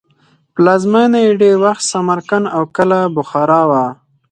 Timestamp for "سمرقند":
1.91-2.45